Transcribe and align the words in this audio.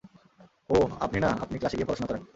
ওই, 0.69 0.83
আপনি 0.99 1.17
না, 1.19 1.29
আপনি 1.41 1.55
ক্লাসে 1.59 1.77
গিয়ে 1.77 1.87
পড়াশোনা 1.87 2.09
করেন। 2.09 2.23